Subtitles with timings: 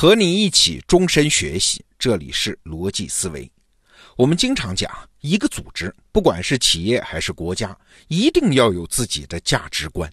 [0.00, 3.50] 和你一起终身学习，这里是逻辑思维。
[4.14, 4.88] 我们经常讲，
[5.22, 10.08] 一个组织，不管是企业还是国家，一定要有自己的价值观。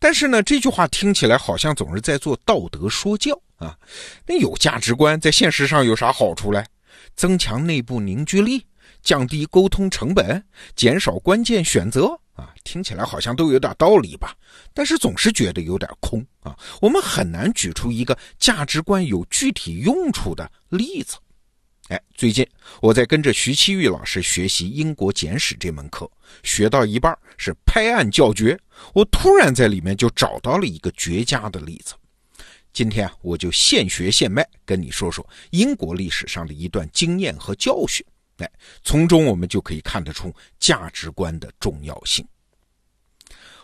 [0.00, 3.78] 但是呢，这句话听起来好像总是在做道德说教啊。
[4.26, 6.66] 那有价值观在现实上有啥好处嘞？
[7.14, 8.66] 增强内部凝聚力，
[9.02, 10.44] 降低沟通成本，
[10.74, 12.18] 减少关键选择。
[12.32, 14.34] 啊，听起来好像都有点道理吧，
[14.72, 16.56] 但是总是觉得有点空啊。
[16.80, 21.16] 我们很难举出一个价值观有具体用处的例子。
[21.88, 22.46] 哎，最近
[22.80, 26.10] 我在跟着徐奇玉老师学习英国简史这门课，
[26.42, 28.58] 学到一半是拍案叫绝，
[28.94, 31.94] 我突然在里面就找到了一个绝佳的例子。
[32.72, 38.06] 今天啊，我就现学现卖跟你说说英国历史上的一段经验和教训。
[38.44, 38.50] 哎，
[38.82, 42.26] 从中我们就可以看得出价值观的重要性。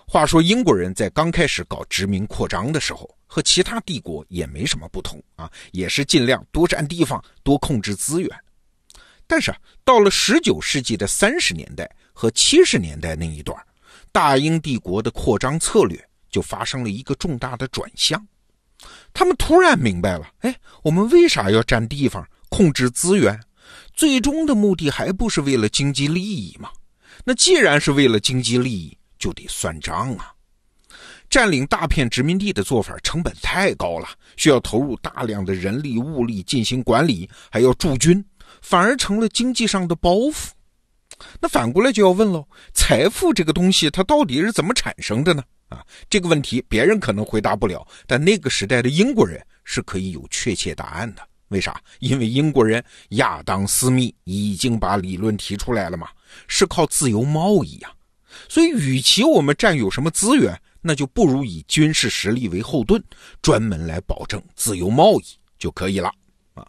[0.07, 8.31] 话说英国人在刚开始搞殖民扩张的时候，和其他帝国也没什么不同啊，也是尽量多占地方、多控制资源。
[9.27, 13.61] 但是啊，到了十九世纪的三十年代和七十年代那一段，
[14.13, 18.25] 大英帝国的扩张策略就发生了一个重大的转向。
[19.13, 23.41] 他们突然明白了，哎，我们为啥要占地方、控制资源？
[23.97, 26.69] 最终的目的还不是为了经济利益吗？
[27.25, 30.35] 那既然是为了经济利益，就得算账啊！
[31.31, 38.23] 占领大片殖民地的做法成本太高了，需要投入大量的人力物力进行管理，还要驻军，
[38.61, 40.51] 反而成了经济上的包袱。
[41.41, 45.43] 那反过来就要问喽：财富这个东西，它到底是怎么产生的呢？
[45.71, 51.27] 啊，这个问题别人可能回答不了，但那个时代的英国人是可以有确切答案的。
[51.49, 51.81] 为啥？
[52.01, 56.09] 因为英国人亚当·斯密已经把理论提出来了嘛，
[56.49, 57.93] 是靠自由贸易呀。
[58.49, 63.03] 所以，与其我们占有什么资源，那就不如以军事实力为后盾，
[63.41, 65.25] 专门来保证自由贸易
[65.59, 66.13] 就可以了
[66.55, 66.67] 啊。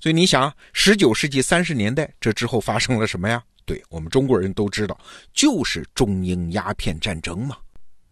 [0.00, 3.42] 所以，你想，十九世纪三十年代这之后发生了什么呀？
[3.66, 4.98] 对我们中国人都知道，
[5.34, 7.56] 就是中英鸦片战争嘛。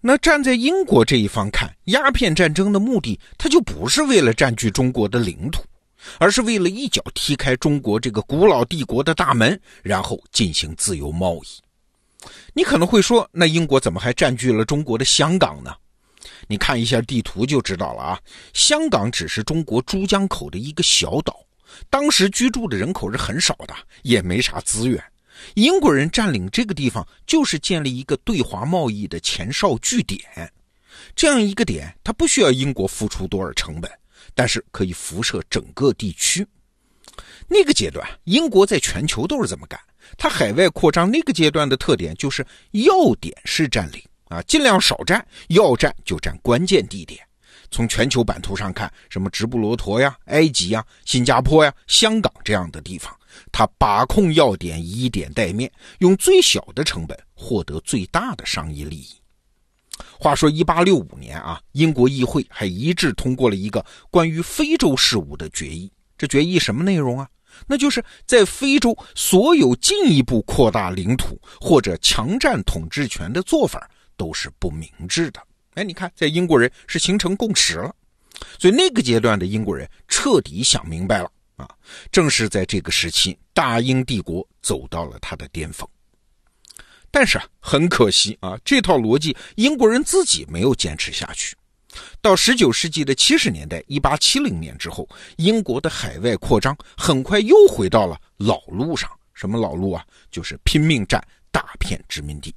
[0.01, 5.63] 那站在英国这一方看，鸦片战争的目的，它就不是为了占据中国的领土。
[6.19, 12.29] 而是为了一脚踢开中国这个古老帝国的大门，然后进行自由贸易。
[12.53, 15.75] 你可能会说，那英国怎么还占据了中国的香港呢？
[16.47, 18.21] 你看一下地图就知道了啊。
[18.53, 21.37] 香港只是中国珠江口的一个小岛，
[21.89, 25.03] 当时居住的人口是很少的，也没啥资源。
[25.55, 30.21] 英国人占领这个地方，就是建立一个对华贸易的前哨据点。
[31.15, 33.91] 这样一个点，它不需要英国付出多少成本。
[34.35, 36.47] 但是可以辐射整个地区。
[37.49, 39.79] 那个阶段，英国在全球都是这么干。
[40.17, 47.21] 它海外扩张那个阶段的特点就是要点式占领啊，尽量少占，要占就占关键地点。
[47.71, 53.15] 从全球版图上看，什么直布罗陀呀、埃及呀、新加坡呀、香港这样的地方，
[53.53, 59.11] 它把控要点，以点带面，用最小的成本获得最大的商业利益。
[60.19, 65.91] 话说，一八六五年啊，英国议会还一致通过了一个关于非洲事务的决议。
[66.17, 67.29] 这决议什么内容啊？
[67.67, 75.41] 那就是在非洲所有进一步扩大领土或者强占统治权的做法都是不明智的。
[75.75, 77.95] 哎，你看，在英国人是形成共识了，
[78.59, 81.69] 所以那个阶段的英国人彻底想明白了啊。
[82.13, 85.89] 正是在这个时期，大英帝国走到了它的巅峰。
[87.11, 91.57] 但是啊，很可惜啊，这套逻辑英国人自己没有坚持下去。
[92.21, 99.11] 到十九世纪的七十年代，一八七零年之后，英国的海外扩张很快又回到了老路上。
[99.33, 100.05] 什么老路啊？
[100.31, 102.55] 就是拼命占大片殖民地。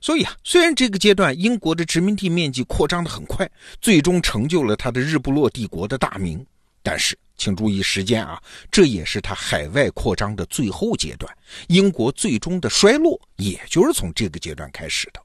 [0.00, 6.44] 所以啊，虽然这个阶段英国的殖民地面积扩张的很快，最终成就了他的日不落帝国的大名，
[6.82, 7.18] 但是。
[7.34, 11.36] 请注意时间啊，这也是他海外扩张的最后阶段。
[11.66, 15.20] 英国最终的衰落，也就是从这个阶段开始的。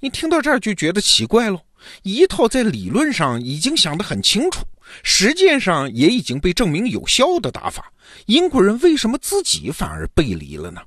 [0.00, 1.60] 你听到这儿就觉得奇怪喽？
[2.02, 4.66] 一套在理论上已经想得很清楚，
[5.04, 7.92] 实践上也已经被证明有效的打法，
[8.24, 10.80] 英国人为什么自己反而背离了呢？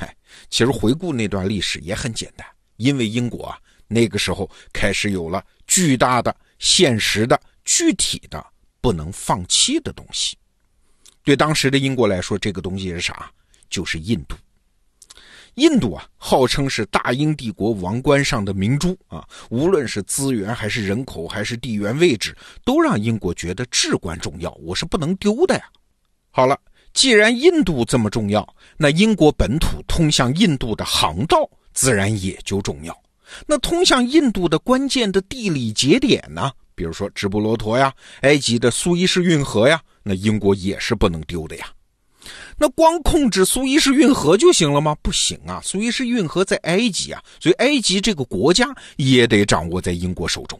[0.00, 0.16] 哎，
[0.48, 2.46] 其实回顾那段历史也很简单，
[2.76, 3.58] 因为英国啊，
[3.88, 8.42] 那个时候开始有了巨大的、现实的、具体的。
[8.80, 10.36] 不能放弃的东西，
[11.22, 13.30] 对当时的英国来说，这个东西是啥？
[13.68, 14.36] 就是印度。
[15.54, 25.64] 印度啊，号称是大英帝国王冠上的明珠啊，无论是资源还是人口还是地缘位置，都让英国觉得至关重要，我是不能丢的呀。
[26.30, 26.58] 好了，
[26.94, 32.96] 既然印度这么重要，那英国本土通向印度的航道自然也就重要。
[33.46, 36.52] 那通向印度的关键的地理节点呢？
[36.80, 37.92] 比如说直布罗陀呀、
[38.22, 41.66] 埃及的苏伊士运河呀，那英国也是不能丢的呀。
[42.56, 44.96] 那光控制苏伊士运河就行了吗？
[45.02, 50.58] 不行啊，苏伊士运河在埃及啊，所以埃及这个国家也得掌握在英国手中。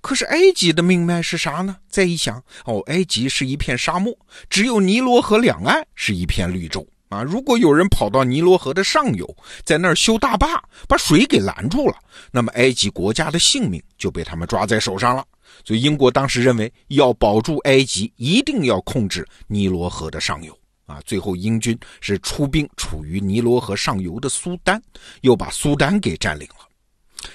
[0.00, 1.76] 可是埃及的命脉是啥呢？
[1.88, 4.12] 再一想，哦，埃及是一片沙漠，
[4.50, 7.22] 只有尼罗河两岸是一片绿洲啊。
[7.22, 11.94] 如果有人跑到尼罗河的上游，在那儿修大坝，把水给拦住了，
[12.30, 15.24] 那么埃及国家的性命就被他们抓在手上了。
[15.64, 20.56] 所以英国当时认为，要保住埃及，一定要控制尼罗河的上游。
[20.86, 24.80] 啊，最后英军是出兵处于尼罗河上游的苏丹，
[25.20, 26.67] 又把苏丹给占领了。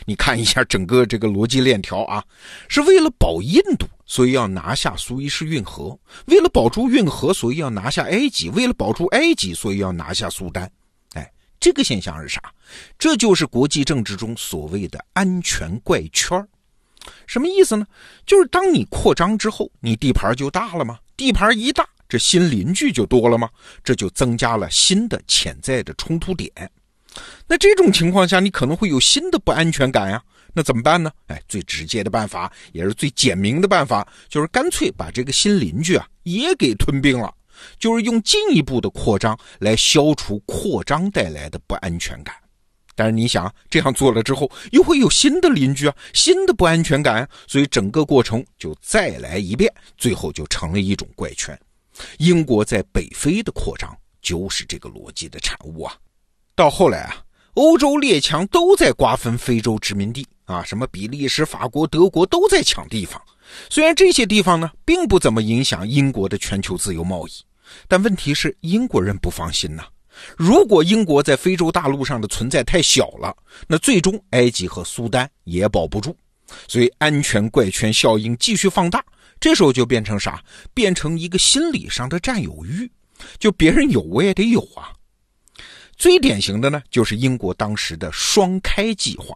[0.06, 2.24] 你看一下整个这个逻辑链条啊，
[2.68, 5.98] 是为了保印度，所以要拿下苏伊士运河；
[6.28, 10.72] 为了保住运河，所以要拿下埃及；为了保住埃及，所以要拿下苏丹。
[11.14, 12.42] 哎，这个现象是啥？
[12.98, 16.48] 这就是国际政治中所谓的安全怪圈
[17.28, 17.86] 什么意思呢？
[18.26, 20.98] 就是当你扩张之后，你地盘就大了吗？
[21.18, 21.88] 地盘一大。
[22.08, 23.50] 这新邻居就多了吗？
[23.84, 26.50] 这就增加了新的潜在的冲突点。
[27.48, 30.22] 那这种情况下，你可能会有新的不安全感呀。
[30.56, 31.12] 那怎么办呢？
[31.28, 37.34] 哎，最直接的办法，也是最简明的办法，就是干脆把这个新邻居啊也给吞并了，
[37.80, 42.36] 就是用进一步的扩张来消除扩张带来的不安全感。
[42.96, 51.60] 但是你想，这样做了之后，又会有新的邻居啊，新的不安全感，所以整个过程就再来一遍，最后就成了一种怪圈。
[52.20, 55.96] 英国在北非的扩张就是这个逻辑的产物啊。
[56.56, 57.18] 到后来啊，
[57.56, 63.20] 欧洲列强都在瓜分非洲殖民地啊，什么比利时、法国、德国都在抢地方。
[63.70, 67.32] 虽然这些地方呢，并不怎么影响英国的全球自由贸易，
[67.88, 69.84] 但问题是英国人不放心呐。
[70.38, 73.36] 如果英国在非洲大陆上的存在太小了，
[73.68, 76.16] 那最终埃及和苏丹也保不住。
[76.68, 79.04] 所以安全怪圈效应继续放大。
[79.40, 80.40] 这时候就变成啥？
[80.72, 82.90] 变成一个心理上的占有欲，
[83.40, 84.94] 就别人有我也得有啊。
[86.04, 89.34] 最典型的呢，就是英国当时的双开计划。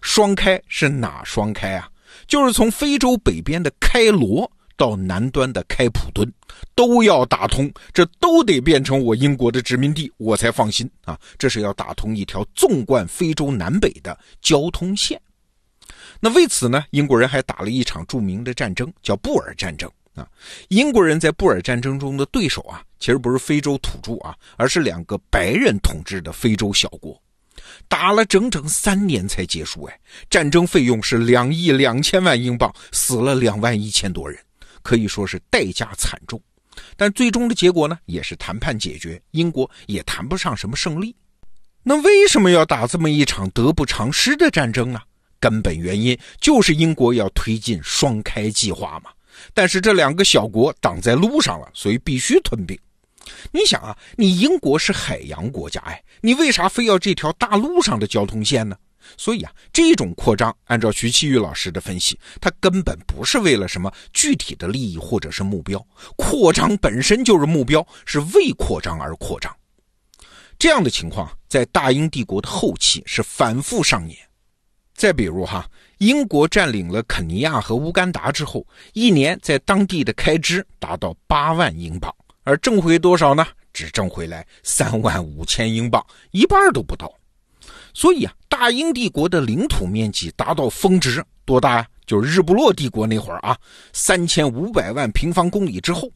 [0.00, 1.86] 双开是哪双开啊？
[2.26, 6.26] 就是从非洲北边的开罗到南端的开普敦，
[6.74, 11.20] 都要打通，这都得变成我英国的殖民地，我才放心啊。
[11.36, 15.20] 这是要打通一条纵贯非洲南北的交通线。
[16.18, 20.28] 那为此呢，英国人还打了一场著名的战争，叫布尔战争啊。
[20.68, 27.20] 英国人在布尔战争中的对手啊，其实不是非洲土著啊，而是两个白人统治的非洲小国，
[27.88, 29.84] 打了整整三年才结束。
[29.84, 34.38] 哎，战争费用是两亿两千万英镑，死了两万一千多人，
[34.82, 36.40] 可以说是代价惨重。
[36.96, 41.14] 但最终的结果呢，也是谈判解决，英国也谈不上什么胜利。
[41.82, 45.00] 那为什么要打这么一场得不偿失的战争呢？
[45.38, 49.10] 根本原因就是英国要推进双开计划嘛，
[49.54, 52.78] 但是这两个小国挡在路上了，所以必须吞并。
[53.52, 58.76] 你想啊，你英国是海洋国家，哎，你为啥非要这条大陆上的交通线呢？
[59.16, 65.84] 所以啊，这种扩张，按照徐其玉老师的分析，它根本不是为了什么具体的利益或者是目标，
[66.16, 69.54] 扩张本身就是目标，是为扩张而扩张。
[70.58, 74.18] 这样的情况在大英帝国的后期是反复上演。
[75.00, 75.66] 再比如哈，
[75.96, 83.46] 英国占领了肯尼亚和乌干达之后，一年在当地的开支达到八万英镑，而挣回多少呢？
[83.72, 87.10] 只挣回来三万五千英镑，一半都不到。
[87.94, 91.88] 所以啊，大英帝国的领土面积达到峰值，多大呀？
[92.04, 93.56] 就是日不落帝国那会儿啊，
[93.94, 96.12] 三千五百万平方公里之后，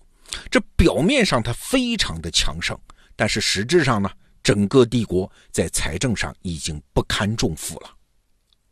[0.50, 2.78] 这表面上它非常的强盛，
[3.16, 4.10] 但是实质上呢，
[4.42, 7.88] 整个帝国在财政上已经不堪重负了。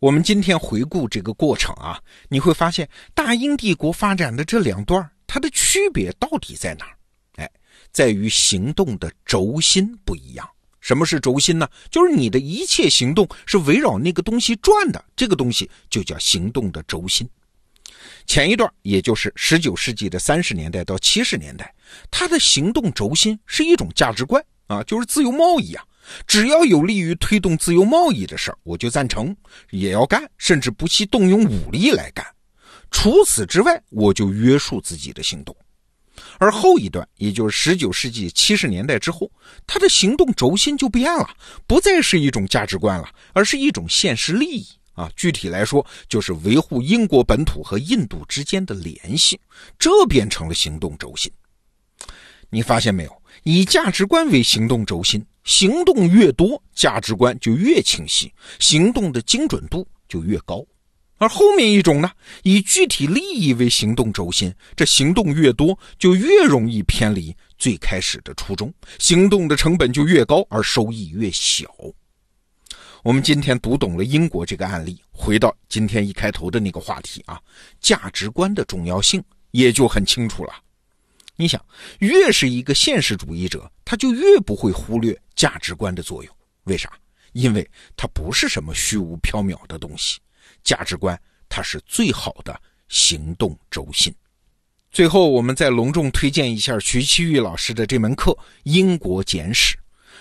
[0.02, 1.96] 我们今天回顾这个过程啊，
[2.28, 6.96] 你会发现大英帝国发展的这两段，它的区别到底在哪儿？
[7.36, 7.48] 哎，
[7.92, 10.44] 在于行动的轴心不一样。
[10.80, 11.68] 什么是轴心呢？
[11.88, 17.24] 就是你的一切行动是围绕那个东西转的，这个东西就叫行动的轴心。
[18.26, 21.72] 前一段，也就是十九世纪的三十年代到七十年代，
[22.10, 25.84] 它的行动轴心是一种价值观啊，就是自由贸易啊。
[26.26, 29.34] 只要有利于推动自由贸易的事儿，我就赞成，
[29.70, 32.26] 也要干，甚至不惜动用武力来干。
[32.90, 35.56] 除此之外，我就约束自己的行动。
[36.38, 39.30] 而后一段，也就是十九世纪七十年代之后，
[39.66, 41.28] 他的行动轴心就变了，
[41.66, 45.10] 不再是一种价值观了，而是一种现实利益啊。
[45.16, 49.40] 具体来说，就是维护英国本土和印度之间的联系，
[49.78, 51.32] 这变成了行动轴心。
[52.50, 53.22] 你发现没有？
[53.44, 55.24] 以价值观为行动轴心。
[55.44, 60.64] 行动越多，价值观就越清晰，行动的精准度就越高，
[61.18, 62.10] 而后面一种呢，
[62.42, 71.66] 以具体利益为行动轴心，这行动越多，就越容易偏离最开始的初衷，行动的成本就越高，而收益越小。
[73.02, 77.40] 我们今天读懂了英国这个案例，回到今天一开头的那个话题啊，
[77.80, 79.20] 价值观的重要性
[79.50, 80.52] 也就很清楚了。
[81.36, 81.64] 你想，
[81.98, 86.36] 越是一个现实主义者，他就越不会忽略价值观的作用。
[86.64, 86.92] 为啥？
[87.32, 90.20] 因为它不是什么虚无缥缈的东西。
[90.62, 94.14] 价值观，它是最好的行动轴心。
[94.90, 98.32] 最后，我们再隆重推荐一下徐其玉老师的这门课
[98.64, 99.74] 《英国简史》。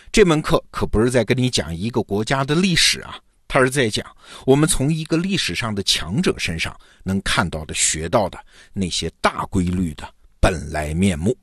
[0.10, 4.06] 这门课可不是在跟你讲一个国家的历史啊，他是在讲
[4.46, 8.40] 我们从一个历史上的强者身上能看到的、学到的
[8.72, 10.10] 那些大规律的
[10.42, 11.38] 本来面目。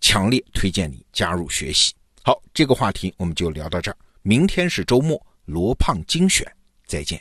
[0.00, 1.92] 强烈推荐你加入学习。
[2.22, 3.96] 好，这个话题我们就聊到这儿。
[4.22, 6.50] 明天是周末，罗胖精选，
[6.86, 7.20] 再见。